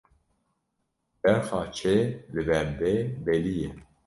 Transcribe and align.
Berxa 1.21 1.61
çê 1.77 1.95
li 2.33 2.41
ber 2.47 2.67
dê 2.79 2.95
belî 3.25 3.55
ye 3.61 3.71